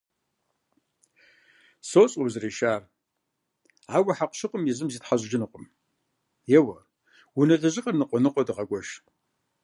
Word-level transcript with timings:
Сощӏэ 1.89 2.21
узэрешар, 2.25 2.81
ауэ 3.95 4.11
хьэкъущыкъум 4.17 4.63
езым 4.71 4.89
зитхьэщӏыжынукъым. 4.93 5.65
Еуэ, 6.57 6.77
унэ 7.39 7.55
лэжьыгъэр 7.61 7.95
ныкъуэ 7.99 8.19
ныкъуэу 8.23 8.47
дыгъэгуэш. 8.47 8.87